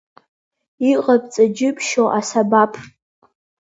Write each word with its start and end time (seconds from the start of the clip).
Иҟабҵа 0.91 1.45
џьыбшьо 1.55 2.05
асабаԥ. 2.19 2.73